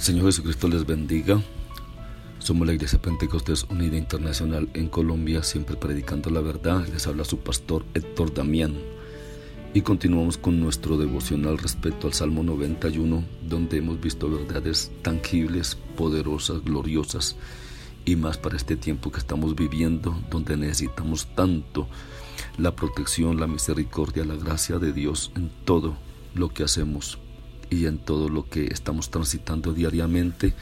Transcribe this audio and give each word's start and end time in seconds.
El 0.00 0.06
Señor 0.06 0.24
Jesucristo 0.24 0.66
les 0.66 0.86
bendiga. 0.86 1.42
Somos 2.38 2.66
la 2.66 2.72
Iglesia 2.72 3.02
Pentecostés 3.02 3.66
Unida 3.68 3.98
Internacional 3.98 4.70
en 4.72 4.88
Colombia, 4.88 5.42
siempre 5.42 5.76
predicando 5.76 6.30
la 6.30 6.40
verdad. 6.40 6.88
Les 6.88 7.06
habla 7.06 7.22
su 7.26 7.40
pastor 7.40 7.84
Héctor 7.92 8.32
Damián. 8.32 8.78
Y 9.74 9.82
continuamos 9.82 10.38
con 10.38 10.58
nuestro 10.58 10.96
devocional 10.96 11.58
respecto 11.58 12.06
al 12.06 12.14
Salmo 12.14 12.42
91, 12.42 13.24
donde 13.46 13.76
hemos 13.76 14.00
visto 14.00 14.30
verdades 14.30 14.90
tangibles, 15.02 15.76
poderosas, 15.98 16.64
gloriosas, 16.64 17.36
y 18.06 18.16
más 18.16 18.38
para 18.38 18.56
este 18.56 18.76
tiempo 18.76 19.12
que 19.12 19.18
estamos 19.18 19.54
viviendo, 19.54 20.18
donde 20.30 20.56
necesitamos 20.56 21.26
tanto 21.34 21.88
la 22.56 22.74
protección, 22.74 23.38
la 23.38 23.46
misericordia, 23.46 24.24
la 24.24 24.36
gracia 24.36 24.78
de 24.78 24.94
Dios 24.94 25.30
en 25.36 25.50
todo 25.66 25.94
lo 26.34 26.48
que 26.48 26.62
hacemos 26.62 27.18
y 27.70 27.86
en 27.86 27.98
todo 27.98 28.28
lo 28.28 28.48
que 28.48 28.66
estamos 28.66 29.10
transitando 29.10 29.72
diariamente, 29.72 30.54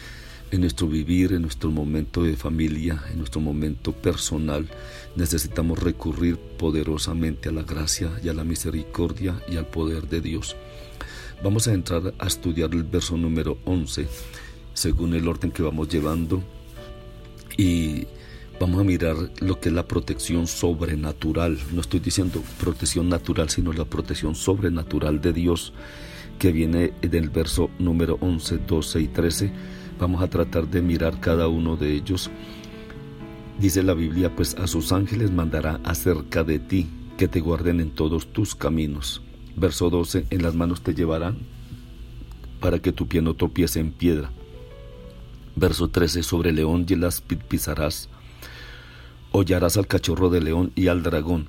en 0.51 0.61
nuestro 0.61 0.87
vivir, 0.87 1.33
en 1.33 1.43
nuestro 1.43 1.71
momento 1.71 2.23
de 2.23 2.37
familia, 2.37 3.03
en 3.11 3.19
nuestro 3.19 3.41
momento 3.41 3.93
personal, 3.93 4.67
necesitamos 5.17 5.79
recurrir 5.79 6.39
poderosamente 6.39 7.49
a 7.49 7.53
la 7.53 7.63
gracia 7.63 8.11
y 8.23 8.29
a 8.29 8.35
la 8.35 8.45
misericordia 8.45 9.43
y 9.49 9.57
al 9.57 9.67
poder 9.67 10.09
de 10.09 10.21
Dios. 10.21 10.57
Vamos 11.43 11.69
a 11.69 11.75
entrar 11.75 12.15
a 12.19 12.27
estudiar 12.27 12.73
el 12.73 12.85
verso 12.85 13.17
número 13.17 13.59
11, 13.65 14.09
según 14.75 15.15
el 15.15 15.29
orden 15.29 15.51
que 15.51 15.63
vamos 15.63 15.89
llevando, 15.89 16.43
y 17.57 18.07
vamos 18.59 18.81
a 18.81 18.85
mirar 18.85 19.17
lo 19.41 19.61
que 19.61 19.69
es 19.69 19.75
la 19.75 19.87
protección 19.87 20.47
sobrenatural. 20.47 21.59
No 21.73 21.81
estoy 21.81 22.01
diciendo 22.01 22.43
protección 22.59 23.09
natural, 23.09 23.51
sino 23.51 23.73
la 23.73 23.85
protección 23.85 24.35
sobrenatural 24.35 25.21
de 25.21 25.33
Dios 25.33 25.73
que 26.39 26.53
viene 26.53 26.93
del 27.01 27.31
verso 27.31 27.71
número 27.79 28.17
11, 28.21 28.59
12 28.59 29.01
y 29.01 29.09
13. 29.09 29.53
Vamos 29.99 30.23
a 30.23 30.31
tratar 30.31 30.69
de 30.69 30.81
mirar 30.81 31.21
cada 31.21 31.49
uno 31.49 31.77
de 31.77 31.93
ellos. 31.93 32.31
Dice 33.61 33.83
la 33.83 33.95
Biblia, 33.95 34.35
pues 34.35 34.55
a 34.55 34.67
sus 34.67 34.93
ángeles 34.93 35.33
mandará 35.33 35.81
acerca 35.85 36.45
de 36.45 36.61
ti, 36.61 36.87
que 37.17 37.27
te 37.27 37.41
guarden 37.41 37.81
en 37.81 37.91
todos 37.91 38.33
tus 38.33 38.55
caminos. 38.55 39.21
Verso 39.57 39.91
12, 39.91 40.27
en 40.31 40.43
las 40.43 40.55
manos 40.55 40.83
te 40.83 40.95
llevarán 40.95 41.39
para 42.61 42.79
que 42.79 42.93
tu 42.93 43.09
pie 43.09 43.23
no 43.23 43.35
tropiece 43.35 43.81
en 43.81 43.91
piedra. 43.91 44.31
Verso 45.57 45.89
13, 45.89 46.23
sobre 46.23 46.53
león 46.53 46.87
y 46.89 46.95
las 46.95 47.21
pisarás. 47.21 48.09
Hollarás 49.33 49.77
al 49.77 49.89
cachorro 49.89 50.31
de 50.31 50.41
león 50.41 50.71
y 50.77 50.87
al 50.87 51.03
dragón 51.03 51.49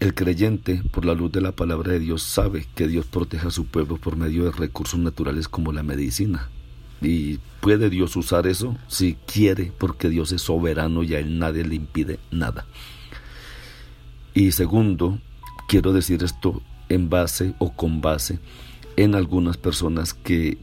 el 0.00 0.14
creyente, 0.14 0.82
por 0.90 1.04
la 1.04 1.14
luz 1.14 1.32
de 1.32 1.40
la 1.40 1.52
palabra 1.52 1.92
de 1.92 1.98
Dios, 1.98 2.22
sabe 2.22 2.66
que 2.74 2.88
Dios 2.88 3.06
protege 3.06 3.48
a 3.48 3.50
su 3.50 3.66
pueblo 3.66 3.96
por 3.96 4.16
medio 4.16 4.44
de 4.44 4.50
recursos 4.50 4.98
naturales 4.98 5.48
como 5.48 5.72
la 5.72 5.82
medicina. 5.82 6.50
¿Y 7.00 7.38
puede 7.60 7.90
Dios 7.90 8.16
usar 8.16 8.46
eso? 8.46 8.76
Si 8.88 9.16
quiere, 9.26 9.72
porque 9.78 10.08
Dios 10.08 10.32
es 10.32 10.42
soberano 10.42 11.02
y 11.02 11.14
a 11.14 11.20
él 11.20 11.38
nadie 11.38 11.64
le 11.64 11.76
impide 11.76 12.18
nada. 12.30 12.66
Y 14.34 14.52
segundo, 14.52 15.18
quiero 15.68 15.92
decir 15.92 16.22
esto 16.22 16.62
en 16.88 17.08
base 17.08 17.54
o 17.58 17.72
con 17.72 18.00
base 18.00 18.40
en 18.96 19.14
algunas 19.14 19.56
personas 19.56 20.12
que 20.12 20.58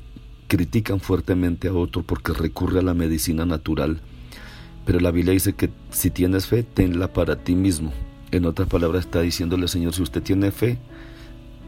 critican 0.48 1.00
fuertemente 1.00 1.68
a 1.68 1.74
otro 1.74 2.04
porque 2.04 2.34
recurre 2.34 2.80
a 2.80 2.84
la 2.84 2.94
medicina 2.94 3.46
natural. 3.46 4.02
Pero 4.86 5.00
la 5.00 5.12
Biblia 5.12 5.34
dice 5.34 5.54
que 5.54 5.70
si 5.92 6.10
tienes 6.10 6.48
fe, 6.48 6.64
tenla 6.64 7.14
para 7.14 7.38
ti 7.38 7.56
mismo 7.56 7.94
en 8.32 8.46
otras 8.46 8.68
palabras 8.68 9.06
está 9.06 9.22
diciéndole, 9.22 9.68
Señor, 9.68 9.94
si 9.94 10.02
usted 10.02 10.24
tiene 10.24 10.52
fe, 10.52 10.78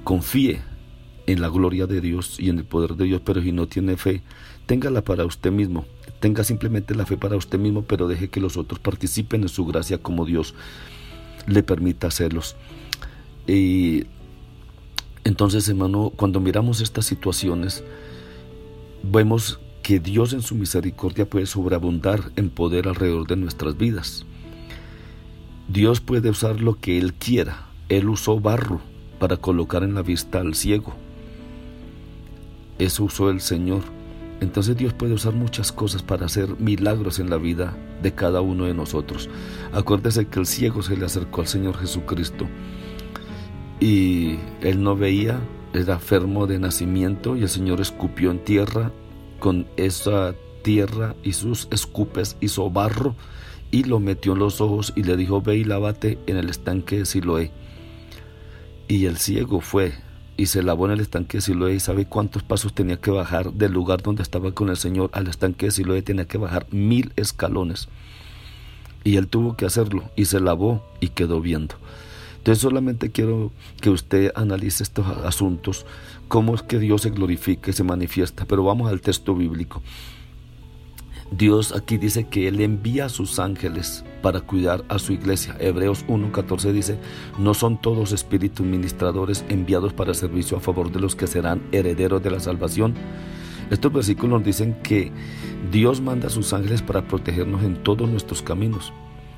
confíe 0.03 0.61
en 1.25 1.41
la 1.41 1.49
gloria 1.49 1.87
de 1.87 2.01
Dios 2.01 2.39
y 2.39 2.49
en 2.49 2.59
el 2.59 2.65
poder 2.65 2.95
de 2.95 3.05
Dios, 3.05 3.21
pero 3.23 3.41
si 3.41 3.51
no 3.51 3.67
tiene 3.67 3.97
fe, 3.97 4.21
téngala 4.65 5.03
para 5.03 5.25
usted 5.25 5.51
mismo. 5.51 5.85
Tenga 6.19 6.43
simplemente 6.43 6.95
la 6.95 7.05
fe 7.05 7.17
para 7.17 7.35
usted 7.35 7.59
mismo, 7.59 7.83
pero 7.83 8.07
deje 8.07 8.29
que 8.29 8.39
los 8.39 8.57
otros 8.57 8.79
participen 8.79 9.43
en 9.43 9.49
su 9.49 9.65
gracia 9.65 9.97
como 9.97 10.25
Dios 10.25 10.53
le 11.47 11.63
permita 11.63 12.07
hacerlos. 12.07 12.55
Y 13.47 14.05
entonces, 15.23 15.67
hermano, 15.67 16.11
cuando 16.15 16.39
miramos 16.39 16.81
estas 16.81 17.05
situaciones, 17.05 17.83
vemos 19.03 19.59
que 19.81 19.99
Dios 19.99 20.33
en 20.33 20.41
su 20.41 20.55
misericordia 20.55 21.29
puede 21.29 21.45
sobreabundar 21.45 22.31
en 22.35 22.49
poder 22.49 22.87
alrededor 22.87 23.27
de 23.27 23.35
nuestras 23.35 23.77
vidas. 23.77 24.25
Dios 25.73 26.01
puede 26.01 26.29
usar 26.29 26.61
lo 26.61 26.75
que 26.75 26.99
Él 26.99 27.15
quiera. 27.15 27.65
Él 27.89 28.07
usó 28.07 28.39
barro 28.39 28.79
para 29.19 29.37
colocar 29.37 29.81
en 29.81 29.95
la 29.95 30.03
vista 30.03 30.39
al 30.39 30.53
ciego. 30.53 30.93
Eso 32.77 33.05
usó 33.05 33.31
el 33.31 33.41
Señor. 33.41 33.81
Entonces 34.39 34.77
Dios 34.77 34.93
puede 34.93 35.15
usar 35.15 35.33
muchas 35.33 35.71
cosas 35.71 36.03
para 36.03 36.27
hacer 36.27 36.59
milagros 36.59 37.17
en 37.17 37.31
la 37.31 37.37
vida 37.37 37.75
de 38.03 38.13
cada 38.13 38.41
uno 38.41 38.65
de 38.65 38.75
nosotros. 38.75 39.31
Acuérdese 39.73 40.27
que 40.27 40.39
el 40.39 40.45
ciego 40.45 40.83
se 40.83 40.95
le 40.95 41.05
acercó 41.05 41.41
al 41.41 41.47
Señor 41.47 41.75
Jesucristo 41.79 42.47
y 43.79 44.37
él 44.61 44.83
no 44.83 44.95
veía, 44.95 45.39
era 45.73 45.95
enfermo 45.95 46.45
de 46.45 46.59
nacimiento 46.59 47.35
y 47.35 47.41
el 47.41 47.49
Señor 47.49 47.81
escupió 47.81 48.29
en 48.29 48.43
tierra. 48.43 48.91
Con 49.39 49.65
esa 49.75 50.35
tierra 50.61 51.15
y 51.23 51.33
sus 51.33 51.67
escupes 51.71 52.37
hizo 52.41 52.69
barro 52.69 53.15
y 53.73 53.85
lo 53.85 53.99
metió 53.99 54.33
en 54.33 54.39
los 54.39 54.61
ojos 54.61 54.93
y 54.95 55.01
le 55.01 55.17
dijo, 55.17 55.41
ve 55.41 55.57
y 55.57 55.63
lávate 55.63 56.19
en 56.27 56.37
el 56.37 56.47
estanque 56.47 56.99
de 56.99 57.05
Siloé. 57.07 57.51
Y 58.87 59.07
el 59.07 59.17
ciego 59.17 59.61
fue 59.61 59.93
y 60.37 60.45
se 60.45 60.61
lavó 60.61 60.85
en 60.85 60.91
el 60.91 60.99
estanque 60.99 61.37
de 61.37 61.41
Siloé 61.41 61.73
y 61.73 61.79
sabe 61.79 62.05
cuántos 62.05 62.43
pasos 62.43 62.75
tenía 62.75 62.97
que 62.97 63.09
bajar 63.09 63.51
del 63.51 63.71
lugar 63.71 64.03
donde 64.03 64.21
estaba 64.21 64.51
con 64.51 64.69
el 64.69 64.77
Señor 64.77 65.09
al 65.11 65.27
estanque 65.27 65.65
de 65.65 65.71
Siloé, 65.71 66.03
tenía 66.03 66.25
que 66.25 66.37
bajar 66.37 66.67
mil 66.69 67.13
escalones. 67.15 67.89
Y 69.03 69.17
él 69.17 69.27
tuvo 69.27 69.57
que 69.57 69.65
hacerlo 69.65 70.03
y 70.15 70.25
se 70.25 70.39
lavó 70.39 70.85
y 70.99 71.07
quedó 71.07 71.41
viendo. 71.41 71.73
Entonces 72.37 72.61
solamente 72.61 73.09
quiero 73.09 73.51
que 73.81 73.89
usted 73.89 74.33
analice 74.35 74.83
estos 74.83 75.07
asuntos, 75.25 75.87
cómo 76.27 76.53
es 76.53 76.61
que 76.61 76.77
Dios 76.77 77.01
se 77.01 77.09
glorifica 77.09 77.71
y 77.71 77.73
se 77.73 77.83
manifiesta, 77.83 78.45
pero 78.45 78.63
vamos 78.63 78.91
al 78.91 79.01
texto 79.01 79.33
bíblico. 79.33 79.81
Dios 81.37 81.73
aquí 81.73 81.97
dice 81.97 82.27
que 82.27 82.47
Él 82.47 82.61
envía 82.61 83.05
a 83.05 83.09
sus 83.09 83.39
ángeles 83.39 84.05
para 84.21 84.41
cuidar 84.41 84.85
a 84.87 84.99
su 84.99 85.13
iglesia. 85.13 85.55
Hebreos 85.59 86.05
1.14 86.05 86.71
dice, 86.71 86.99
no 87.39 87.55
son 87.55 87.81
todos 87.81 88.11
espíritus 88.11 88.63
ministradores 88.63 89.43
enviados 89.49 89.93
para 89.93 90.13
servicio 90.13 90.57
a 90.57 90.59
favor 90.59 90.91
de 90.91 90.99
los 90.99 91.15
que 91.15 91.25
serán 91.25 91.63
herederos 91.71 92.21
de 92.21 92.29
la 92.29 92.39
salvación. 92.39 92.93
Estos 93.71 93.91
versículos 93.91 94.43
dicen 94.43 94.77
que 94.83 95.11
Dios 95.71 96.01
manda 96.01 96.27
a 96.27 96.29
sus 96.29 96.53
ángeles 96.53 96.83
para 96.83 97.07
protegernos 97.07 97.63
en 97.63 97.81
todos 97.81 98.07
nuestros 98.07 98.43
caminos. 98.43 98.93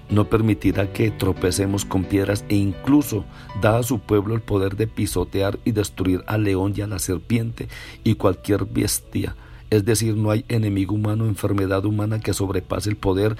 No 0.09 0.29
permitirá 0.29 0.91
que 0.91 1.11
tropecemos 1.11 1.85
con 1.85 2.03
piedras 2.03 2.43
e 2.49 2.55
incluso 2.55 3.23
da 3.61 3.77
a 3.77 3.83
su 3.83 3.99
pueblo 3.99 4.35
el 4.35 4.41
poder 4.41 4.75
de 4.75 4.87
pisotear 4.87 5.59
y 5.63 5.71
destruir 5.71 6.25
al 6.27 6.43
león 6.43 6.73
y 6.75 6.81
a 6.81 6.87
la 6.87 6.99
serpiente 6.99 7.69
y 8.03 8.15
cualquier 8.15 8.65
bestia 8.65 9.35
es 9.75 9.85
decir, 9.85 10.15
no 10.15 10.31
hay 10.31 10.45
enemigo 10.47 10.95
humano, 10.95 11.25
enfermedad 11.25 11.85
humana 11.85 12.19
que 12.19 12.33
sobrepase 12.33 12.89
el 12.89 12.95
poder 12.95 13.35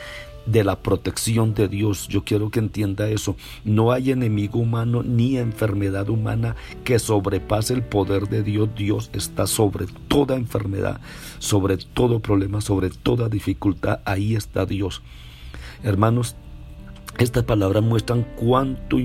de 0.46 0.64
la 0.64 0.82
protección 0.82 1.54
de 1.54 1.68
Dios. 1.68 2.08
Yo 2.08 2.24
quiero 2.24 2.52
que 2.52 2.60
entienda 2.60 3.10
eso. 3.10 3.36
No 3.64 3.92
hay 3.92 4.12
enemigo 4.12 4.60
humano 4.60 5.02
ni 5.04 5.38
enfermedad 5.38 6.10
humana 6.10 6.56
que 6.84 7.00
sobrepase 7.00 7.74
el 7.74 7.84
poder 7.84 8.30
de 8.30 8.44
Dios. 8.44 8.70
Dios 8.76 9.10
está 9.14 9.48
sobre 9.48 9.86
toda 10.08 10.36
enfermedad, 10.36 11.00
sobre 11.40 11.78
todo 11.78 12.20
problema, 12.20 12.62
sobre 12.62 12.90
toda 12.90 13.30
dificultad. 13.30 14.00
Ahí 14.06 14.36
está 14.36 14.66
Dios. 14.66 15.02
Hermanos, 15.84 16.36
estas 17.18 17.44
palabras 17.44 17.84
muestran 17.84 18.26
cuánto, 18.36 18.98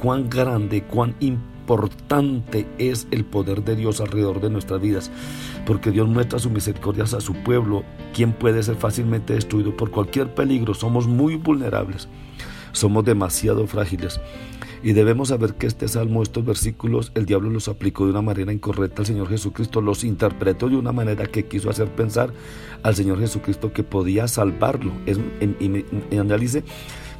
cuán 0.00 0.30
grande, 0.30 0.82
cuán 0.82 1.16
importante 1.20 1.55
importante 1.66 2.64
es 2.78 3.08
el 3.10 3.24
poder 3.24 3.64
de 3.64 3.74
Dios 3.74 4.00
alrededor 4.00 4.40
de 4.40 4.50
nuestras 4.50 4.80
vidas, 4.80 5.10
porque 5.66 5.90
Dios 5.90 6.08
muestra 6.08 6.38
su 6.38 6.48
misericordia 6.48 7.02
a 7.02 7.20
su 7.20 7.34
pueblo, 7.42 7.82
quien 8.14 8.32
puede 8.32 8.62
ser 8.62 8.76
fácilmente 8.76 9.34
destruido 9.34 9.76
por 9.76 9.90
cualquier 9.90 10.32
peligro. 10.32 10.74
Somos 10.74 11.08
muy 11.08 11.34
vulnerables, 11.34 12.06
somos 12.70 13.04
demasiado 13.04 13.66
frágiles. 13.66 14.20
Y 14.84 14.92
debemos 14.92 15.28
saber 15.30 15.54
que 15.54 15.66
este 15.66 15.88
salmo, 15.88 16.22
estos 16.22 16.44
versículos, 16.44 17.10
el 17.16 17.26
diablo 17.26 17.50
los 17.50 17.66
aplicó 17.66 18.04
de 18.04 18.12
una 18.12 18.22
manera 18.22 18.52
incorrecta 18.52 19.02
al 19.02 19.06
Señor 19.06 19.28
Jesucristo, 19.28 19.80
los 19.80 20.04
interpretó 20.04 20.68
de 20.68 20.76
una 20.76 20.92
manera 20.92 21.26
que 21.26 21.46
quiso 21.46 21.68
hacer 21.68 21.88
pensar 21.88 22.32
al 22.84 22.94
Señor 22.94 23.18
Jesucristo 23.18 23.72
que 23.72 23.82
podía 23.82 24.28
salvarlo. 24.28 24.92
Es, 25.06 25.18
y, 25.58 26.16
analice 26.16 26.62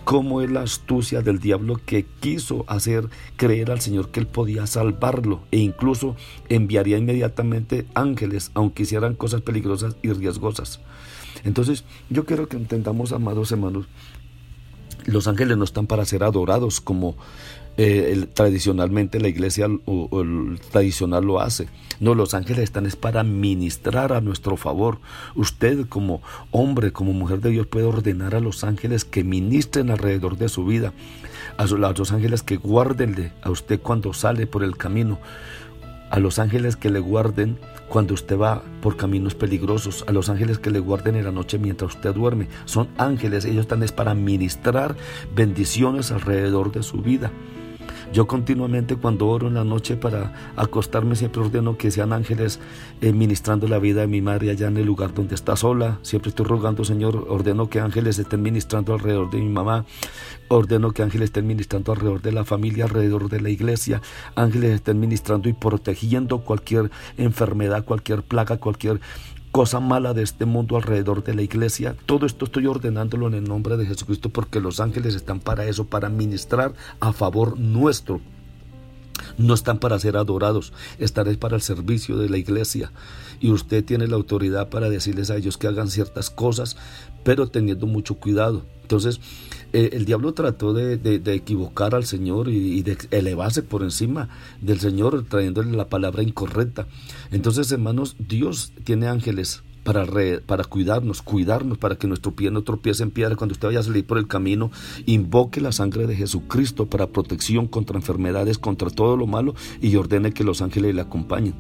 cómo 0.07 0.41
es 0.41 0.49
la 0.49 0.63
astucia 0.63 1.21
del 1.21 1.41
diablo 1.41 1.81
que 1.85 2.07
quiso 2.21 2.65
hacer 2.69 3.09
creer 3.35 3.73
al 3.73 3.81
Señor 3.81 4.11
que 4.11 4.21
él 4.21 4.29
podía 4.29 4.65
salvarlo 4.69 5.41
e 5.51 5.59
incluso 5.59 6.15
enviaría 6.49 6.97
inmediatamente 6.97 7.87
ángeles, 7.93 8.53
aunque 8.55 8.85
hicieran 8.85 9.17
cosas 9.17 9.41
peligrosas 9.41 9.97
y 10.03 10.13
riesgosas. 10.13 10.79
Entonces, 11.43 11.83
yo 12.09 12.25
quiero 12.25 12.49
que 12.49 12.57
entendamos, 12.57 13.11
amados 13.11 13.51
hermanos, 13.51 13.87
los 15.07 15.27
ángeles 15.27 15.57
no 15.57 15.65
están 15.65 15.89
para 15.89 16.05
ser 16.05 16.23
adorados 16.23 16.81
como 16.81 17.17
eh, 17.79 18.27
tradicionalmente 18.33 19.21
la 19.21 19.29
iglesia 19.29 19.69
o, 19.85 20.23
el 20.23 20.59
tradicional 20.71 21.25
lo 21.25 21.41
hace. 21.41 21.69
No, 22.01 22.15
los 22.15 22.35
ángeles 22.35 22.65
están 22.65 22.87
es 22.87 22.97
para 22.97 23.23
ministrar 23.23 24.13
a 24.13 24.21
nuestro 24.21 24.57
favor. 24.57 24.99
Usted 25.35 25.87
como 25.87 26.23
hombre, 26.51 26.93
como 26.93 27.13
mujer 27.13 27.41
de 27.41 27.51
Dios 27.51 27.67
puede 27.67 27.87
ordenar 27.87 28.35
a 28.35 28.41
los 28.41 28.65
ángeles 28.65 29.05
que 29.05 29.25
ministren 29.25 29.91
alrededor 29.91 30.39
de 30.39 30.49
su 30.49 30.65
vida. 30.65 30.93
A 31.59 31.67
los 31.67 32.13
ángeles 32.13 32.43
que 32.43 32.57
guardenle 32.57 33.33
a 33.43 33.51
usted 33.51 33.81
cuando 33.81 34.13
sale 34.13 34.47
por 34.47 34.63
el 34.63 34.77
camino. 34.77 35.19
A 36.11 36.19
los 36.19 36.39
ángeles 36.39 36.77
que 36.77 36.91
le 36.91 37.01
guarden 37.01 37.59
cuando 37.89 38.15
usted 38.15 38.39
va 38.39 38.63
por 38.81 38.97
caminos 38.97 39.35
peligrosos, 39.35 40.05
a 40.07 40.13
los 40.13 40.29
ángeles 40.29 40.59
que 40.59 40.71
le 40.71 40.81
guarden 40.81 41.17
en 41.17 41.25
la 41.25 41.33
noche 41.33 41.59
mientras 41.59 41.95
usted 41.95 42.15
duerme. 42.15 42.49
Son 42.65 42.89
ángeles, 42.97 43.45
ellos 43.45 43.63
están 43.63 43.83
es 43.83 43.93
para 43.93 44.15
ministrar 44.15 44.97
bendiciones 45.35 46.11
alrededor 46.11 46.73
de 46.73 46.83
su 46.83 46.99
vida. 46.99 47.31
Yo 48.13 48.27
continuamente 48.27 48.97
cuando 48.97 49.27
oro 49.29 49.49
en 49.49 49.55
la 49.55 49.65
noche 49.65 49.97
para 49.97 50.53
acostarme 50.57 51.17
siempre 51.17 51.43
ordeno 51.43 51.77
que 51.77 51.91
sean 51.91 52.13
ángeles 52.13 52.61
eh, 53.01 53.13
ministrando 53.13 53.69
la 53.69 53.79
vida 53.79 54.03
de 54.03 54.07
mi 54.07 54.23
madre 54.23 54.51
allá 54.51 54.69
en 54.69 54.77
el 54.77 54.87
lugar 54.87 55.13
donde 55.13 55.35
está 55.35 55.57
sola. 55.57 55.99
Siempre 56.03 56.31
estoy 56.31 56.47
rogando, 56.47 56.85
Señor, 56.85 57.27
ordeno 57.29 57.69
que 57.69 57.81
ángeles 57.81 58.19
estén 58.19 58.43
ministrando 58.43 58.95
alrededor 58.95 59.31
de 59.31 59.39
mi 59.39 59.49
mamá. 59.49 59.85
Ordeno 60.49 60.93
que 60.93 61.03
ángeles 61.03 61.27
estén 61.27 61.47
ministrando 61.47 61.93
alrededor 61.93 62.23
de 62.23 62.33
la 62.33 62.45
familia, 62.45 62.85
alrededor 62.85 63.29
de 63.29 63.41
la 63.41 63.51
iglesia. 63.51 64.01
Ángeles 64.35 64.77
estén 64.77 65.01
ministrando 65.01 65.49
y 65.49 65.53
protegiendo 65.53 66.39
cualquier 66.39 66.91
enfermedad, 67.19 67.85
cualquier 67.85 68.23
plaga, 68.23 68.59
cualquier 68.59 69.01
cosa 69.57 69.81
mala 69.81 70.13
de 70.13 70.23
este 70.23 70.45
mundo 70.45 70.77
alrededor 70.77 71.25
de 71.25 71.33
la 71.33 71.41
iglesia. 71.41 71.97
Todo 72.05 72.27
esto 72.27 72.45
estoy 72.45 72.67
ordenándolo 72.67 73.27
en 73.27 73.33
el 73.33 73.45
nombre 73.45 73.79
de 73.79 73.87
Jesucristo 73.87 74.29
porque 74.29 74.61
los 74.61 74.81
ángeles 74.81 75.15
están 75.15 75.41
para 75.41 75.65
eso, 75.65 75.87
para 75.87 76.11
ministrar 76.11 76.75
a 77.01 77.15
favor 77.15 77.59
nuestro. 77.59 78.21
No 79.39 79.55
están 79.55 79.79
para 79.79 79.99
ser 79.99 80.19
adorados, 80.19 80.75
están 80.99 81.35
para 81.37 81.57
el 81.57 81.63
servicio 81.63 82.19
de 82.19 82.29
la 82.29 82.37
iglesia. 82.37 82.93
Y 83.41 83.51
usted 83.51 83.83
tiene 83.83 84.09
la 84.09 84.17
autoridad 84.17 84.69
para 84.69 84.91
decirles 84.91 85.31
a 85.31 85.37
ellos 85.37 85.57
que 85.57 85.69
hagan 85.69 85.89
ciertas 85.89 86.29
cosas, 86.29 86.77
pero 87.25 87.49
teniendo 87.49 87.87
mucho 87.87 88.17
cuidado. 88.17 88.63
Entonces, 88.83 89.21
eh, 89.77 89.91
el 89.93 90.07
diablo 90.07 90.33
trató 90.33 90.73
de, 90.73 91.21
equivocar 91.35 91.95
al 91.95 92.07
Señor 92.07 92.49
y, 92.49 92.81
de 92.81 92.97
elevarse 93.11 93.63
por 93.63 93.83
encima 93.83 94.31
del 94.63 94.81
Señor, 94.81 95.27
trayéndole 95.29 95.77
la 95.77 95.91
palabra 95.91 96.23
incorrecta. 96.23 96.87
Entonces, 97.31 97.71
hermanos, 97.71 98.17
Dios 98.19 98.73
tiene 98.85 99.07
ángeles 99.07 99.65
para, 99.85 100.07
para 100.47 100.65
cuidarnos, 100.65 101.21
cuidarnos, 101.21 101.77
para 101.77 101.97
que 101.97 102.07
nuestro 102.07 102.33
pie 102.35 102.51
no 102.51 102.63
tropiece 102.63 103.03
en 103.03 103.11
piedra. 103.11 103.37
Cuando 103.37 103.53
usted 103.53 103.69
vaya 103.69 103.81
a 103.81 103.83
salir 103.83 104.07
por 104.07 104.17
el 104.17 104.27
camino, 104.27 104.71
invoque 105.05 105.61
la 105.61 105.73
sangre 105.73 106.07
de 106.07 106.17
Jesucristo 106.17 106.87
para 106.87 107.09
protección 107.09 107.67
contra 107.67 107.99
enfermedades, 107.99 108.57
contra 108.57 108.89
todo 108.89 109.19
lo 109.19 109.27
malo, 109.27 109.55
y 109.83 109.95
ordene 109.97 110.33
que 110.33 110.43
los 110.43 110.63
ángeles 110.63 110.95
le 110.95 111.03
acompañen. 111.03 111.55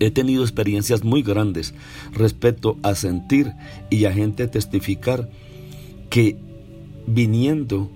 He 0.00 0.10
tenido 0.10 0.42
experiencias 0.42 1.04
muy 1.04 1.22
grandes 1.22 1.74
respecto 2.12 2.76
a 2.82 2.94
sentir 2.94 3.52
y 3.90 4.04
a 4.06 4.12
gente 4.12 4.48
testificar 4.48 5.30
que 6.10 6.36
viniendo 7.06 7.90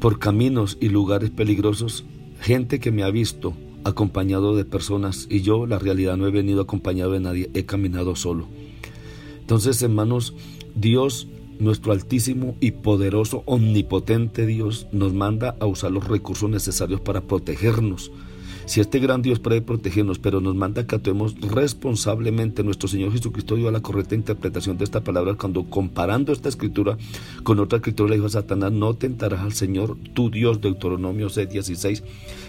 por 0.00 0.18
caminos 0.18 0.76
y 0.80 0.88
lugares 0.88 1.30
peligrosos, 1.30 2.04
gente 2.40 2.78
que 2.78 2.92
me 2.92 3.02
ha 3.02 3.10
visto 3.10 3.54
acompañado 3.84 4.56
de 4.56 4.64
personas 4.64 5.26
y 5.30 5.42
yo 5.42 5.66
la 5.66 5.78
realidad 5.78 6.16
no 6.16 6.26
he 6.26 6.30
venido 6.30 6.62
acompañado 6.62 7.12
de 7.12 7.20
nadie, 7.20 7.50
he 7.54 7.64
caminado 7.64 8.16
solo. 8.16 8.48
Entonces, 9.40 9.80
hermanos, 9.82 10.34
Dios, 10.74 11.28
nuestro 11.58 11.92
altísimo 11.92 12.56
y 12.60 12.72
poderoso, 12.72 13.42
omnipotente 13.46 14.46
Dios, 14.46 14.86
nos 14.90 15.12
manda 15.12 15.56
a 15.60 15.66
usar 15.66 15.90
los 15.92 16.08
recursos 16.08 16.48
necesarios 16.50 17.00
para 17.00 17.22
protegernos 17.22 18.10
si 18.66 18.80
este 18.80 18.98
gran 18.98 19.22
Dios 19.22 19.38
puede 19.38 19.60
protegernos, 19.60 20.18
pero 20.18 20.40
nos 20.40 20.54
manda 20.54 20.86
que 20.86 20.96
actuemos 20.96 21.40
responsablemente, 21.40 22.62
nuestro 22.62 22.88
Señor 22.88 23.12
Jesucristo 23.12 23.56
dio 23.56 23.70
la 23.70 23.80
correcta 23.80 24.14
interpretación 24.14 24.78
de 24.78 24.84
esta 24.84 25.02
palabra 25.02 25.34
cuando 25.34 25.64
comparando 25.64 26.32
esta 26.32 26.48
escritura 26.48 26.96
con 27.42 27.58
otra 27.60 27.78
escritura 27.78 28.10
le 28.10 28.16
dijo 28.16 28.26
a 28.26 28.30
Satanás, 28.30 28.72
no 28.72 28.94
tentarás 28.94 29.40
al 29.40 29.52
Señor 29.52 29.96
tu 30.14 30.30
Dios, 30.30 30.60
Deuteronomio 30.60 31.28
6:16, 31.28 32.02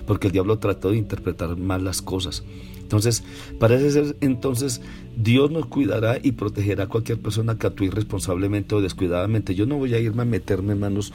porque 0.05 0.27
el 0.27 0.33
diablo 0.33 0.59
trató 0.59 0.91
de 0.91 0.97
interpretar 0.97 1.57
mal 1.57 1.83
las 1.83 2.01
cosas. 2.01 2.43
Entonces, 2.85 3.23
parece 3.59 3.89
ser 3.89 4.15
entonces 4.21 4.79
Dios 5.17 5.49
nos 5.49 5.65
cuidará 5.65 6.19
y 6.21 6.33
protegerá 6.33 6.83
a 6.83 6.87
cualquier 6.87 7.19
persona 7.19 7.57
que 7.57 7.65
actúe 7.65 7.85
irresponsablemente 7.85 8.75
o 8.75 8.81
descuidadamente. 8.81 9.55
Yo 9.55 9.65
no 9.65 9.77
voy 9.77 9.93
a 9.95 9.99
irme 9.99 10.21
a 10.21 10.25
meterme, 10.25 10.73
hermanos, 10.73 11.13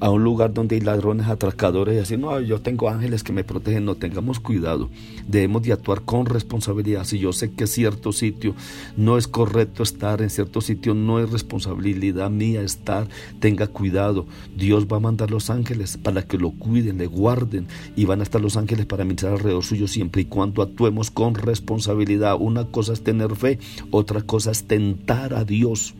a 0.00 0.10
un 0.10 0.22
lugar 0.22 0.54
donde 0.54 0.76
hay 0.76 0.82
ladrones, 0.82 1.26
atracadores 1.26 1.96
y 1.96 1.98
así, 1.98 2.16
no, 2.16 2.38
yo 2.40 2.60
tengo 2.60 2.88
ángeles 2.88 3.24
que 3.24 3.32
me 3.32 3.42
protegen, 3.42 3.84
no 3.84 3.96
tengamos 3.96 4.38
cuidado. 4.38 4.90
Debemos 5.26 5.62
de 5.62 5.72
actuar 5.72 6.02
con 6.02 6.26
responsabilidad. 6.26 7.04
Si 7.04 7.18
yo 7.18 7.32
sé 7.32 7.50
que 7.50 7.66
cierto 7.66 8.12
sitio 8.12 8.54
no 8.96 9.18
es 9.18 9.26
correcto 9.26 9.82
estar, 9.82 10.22
en 10.22 10.30
cierto 10.30 10.60
sitio 10.60 10.94
no 10.94 11.18
es 11.18 11.30
responsabilidad 11.30 12.30
mía 12.30 12.62
estar, 12.62 13.08
tenga 13.40 13.66
cuidado. 13.66 14.26
Dios 14.56 14.86
va 14.86 14.98
a 14.98 15.00
mandar 15.00 15.30
los 15.30 15.50
ángeles 15.50 15.96
para 15.96 16.22
que 16.22 16.38
lo 16.38 16.50
cuiden, 16.50 16.98
le 16.98 17.06
guarden 17.06 17.66
y 17.96 18.04
van 18.04 18.20
a 18.20 18.22
estar 18.22 18.40
los 18.40 18.56
ángeles 18.56 18.86
para 18.86 19.04
mirar 19.04 19.32
alrededor 19.32 19.64
suyo 19.64 19.88
siempre 19.88 20.22
y 20.22 20.24
cuando 20.26 20.62
actuemos 20.62 21.07
con 21.10 21.34
responsabilidad. 21.34 22.36
Una 22.38 22.66
cosa 22.66 22.92
es 22.92 23.02
tener 23.02 23.34
fe, 23.36 23.58
otra 23.90 24.22
cosa 24.22 24.50
es 24.50 24.64
tentar 24.64 25.34
a 25.34 25.44
Dios. 25.44 25.94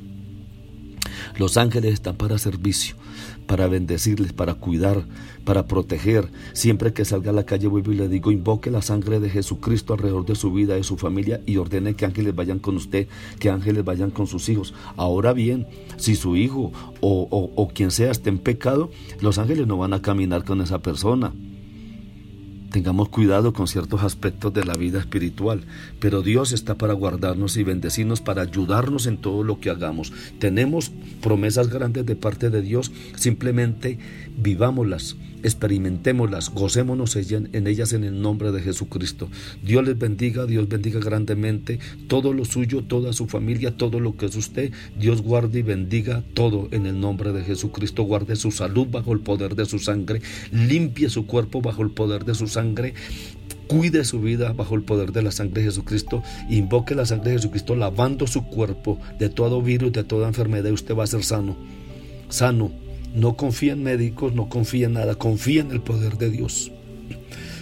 Los 1.36 1.56
ángeles 1.56 1.94
están 1.94 2.16
para 2.16 2.38
servicio, 2.38 2.96
para 3.46 3.66
bendecirles, 3.66 4.32
para 4.32 4.54
cuidar, 4.54 5.04
para 5.44 5.66
proteger. 5.66 6.30
Siempre 6.52 6.92
que 6.92 7.04
salga 7.04 7.30
a 7.30 7.34
la 7.34 7.44
calle, 7.44 7.68
vuelvo 7.68 7.92
y 7.92 7.96
le 7.96 8.08
digo, 8.08 8.30
invoque 8.30 8.70
la 8.70 8.82
sangre 8.82 9.20
de 9.20 9.30
Jesucristo 9.30 9.94
alrededor 9.94 10.26
de 10.26 10.34
su 10.34 10.52
vida, 10.52 10.74
de 10.74 10.84
su 10.84 10.96
familia 10.96 11.40
y 11.46 11.56
ordene 11.56 11.94
que 11.94 12.04
ángeles 12.04 12.34
vayan 12.34 12.58
con 12.58 12.76
usted, 12.76 13.08
que 13.38 13.50
ángeles 13.50 13.84
vayan 13.84 14.10
con 14.10 14.26
sus 14.26 14.48
hijos. 14.48 14.74
Ahora 14.96 15.32
bien, 15.32 15.66
si 15.96 16.16
su 16.16 16.36
hijo 16.36 16.72
o, 17.00 17.28
o 17.30 17.68
quien 17.68 17.90
sea 17.90 18.10
esté 18.10 18.30
en 18.30 18.38
pecado, 18.38 18.90
los 19.20 19.38
ángeles 19.38 19.66
no 19.66 19.78
van 19.78 19.92
a 19.92 20.02
caminar 20.02 20.44
con 20.44 20.60
esa 20.60 20.80
persona 20.80 21.32
tengamos 22.70 23.08
cuidado 23.08 23.52
con 23.52 23.66
ciertos 23.66 24.02
aspectos 24.02 24.52
de 24.52 24.64
la 24.64 24.74
vida 24.74 24.98
espiritual, 24.98 25.64
pero 26.00 26.22
Dios 26.22 26.52
está 26.52 26.76
para 26.76 26.92
guardarnos 26.92 27.56
y 27.56 27.64
bendecirnos, 27.64 28.20
para 28.20 28.42
ayudarnos 28.42 29.06
en 29.06 29.18
todo 29.18 29.42
lo 29.42 29.60
que 29.60 29.70
hagamos. 29.70 30.12
Tenemos 30.38 30.92
promesas 31.22 31.68
grandes 31.68 32.06
de 32.06 32.16
parte 32.16 32.50
de 32.50 32.62
Dios, 32.62 32.92
simplemente 33.16 33.98
vivámoslas 34.36 35.16
experimentémoslas, 35.42 36.50
gocémonos 36.50 37.16
en 37.16 37.66
ellas 37.66 37.92
en 37.92 38.04
el 38.04 38.20
nombre 38.20 38.52
de 38.52 38.60
Jesucristo. 38.60 39.28
Dios 39.62 39.86
les 39.86 39.98
bendiga, 39.98 40.46
Dios 40.46 40.68
bendiga 40.68 41.00
grandemente 41.00 41.78
todo 42.06 42.32
lo 42.32 42.44
suyo, 42.44 42.84
toda 42.84 43.12
su 43.12 43.26
familia, 43.26 43.76
todo 43.76 44.00
lo 44.00 44.16
que 44.16 44.26
es 44.26 44.36
usted. 44.36 44.72
Dios 44.98 45.22
guarde 45.22 45.60
y 45.60 45.62
bendiga 45.62 46.22
todo 46.34 46.68
en 46.70 46.86
el 46.86 47.00
nombre 47.00 47.32
de 47.32 47.44
Jesucristo. 47.44 48.02
Guarde 48.02 48.36
su 48.36 48.50
salud 48.50 48.88
bajo 48.90 49.12
el 49.12 49.20
poder 49.20 49.54
de 49.54 49.66
su 49.66 49.78
sangre, 49.78 50.22
limpie 50.52 51.08
su 51.08 51.26
cuerpo 51.26 51.60
bajo 51.60 51.82
el 51.82 51.90
poder 51.90 52.24
de 52.24 52.34
su 52.34 52.46
sangre. 52.46 52.94
Cuide 53.66 54.06
su 54.06 54.22
vida 54.22 54.54
bajo 54.54 54.74
el 54.74 54.82
poder 54.82 55.12
de 55.12 55.22
la 55.22 55.30
sangre 55.30 55.60
de 55.60 55.68
Jesucristo. 55.68 56.22
Invoque 56.48 56.94
la 56.94 57.04
sangre 57.04 57.32
de 57.32 57.36
Jesucristo 57.36 57.76
lavando 57.76 58.26
su 58.26 58.46
cuerpo 58.46 58.98
de 59.18 59.28
todo 59.28 59.60
virus, 59.60 59.92
de 59.92 60.04
toda 60.04 60.26
enfermedad. 60.26 60.70
Y 60.70 60.72
usted 60.72 60.96
va 60.96 61.04
a 61.04 61.06
ser 61.06 61.22
sano. 61.22 61.54
Sano 62.30 62.72
no 63.14 63.36
confía 63.36 63.72
en 63.72 63.82
médicos, 63.82 64.34
no 64.34 64.48
confía 64.48 64.86
en 64.86 64.94
nada, 64.94 65.14
confía 65.14 65.60
en 65.60 65.70
el 65.70 65.80
poder 65.80 66.18
de 66.18 66.30
Dios. 66.30 66.72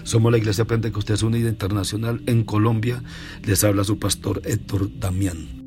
Somos 0.02 0.30
la 0.30 0.38
Iglesia 0.38 0.64
Pentecostés 0.64 1.22
Unida 1.22 1.48
Internacional 1.48 2.22
en 2.26 2.44
Colombia. 2.44 3.02
Les 3.44 3.64
habla 3.64 3.82
su 3.82 3.98
pastor 3.98 4.40
Héctor 4.44 4.88
Damián. 5.00 5.65